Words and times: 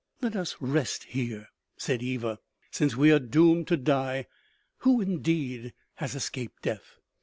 "Let 0.23 0.35
us 0.35 0.55
rest 0.59 1.03
here," 1.03 1.49
said 1.77 2.01
Eva," 2.01 2.39
since 2.71 2.95
we 2.95 3.11
are 3.11 3.19
doomed 3.19 3.67
to 3.67 3.77
die. 3.77 4.25
Who, 4.79 4.99
indeed, 4.99 5.73
has 5.97 6.15
escaped 6.15 6.63
death 6.63 6.97